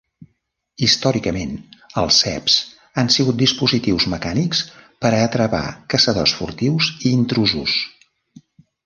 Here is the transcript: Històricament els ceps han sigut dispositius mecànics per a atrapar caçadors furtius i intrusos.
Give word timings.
Històricament 0.85 1.51
els 2.03 2.15
ceps 2.23 2.55
han 3.01 3.11
sigut 3.15 3.37
dispositius 3.41 4.07
mecànics 4.13 4.63
per 5.05 5.13
a 5.13 5.21
atrapar 5.27 5.61
caçadors 5.95 6.35
furtius 6.41 6.89
i 6.95 7.13
intrusos. 7.19 7.77